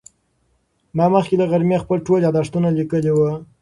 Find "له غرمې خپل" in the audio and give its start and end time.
1.39-1.97